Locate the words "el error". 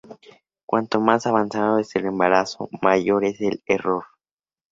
3.39-4.03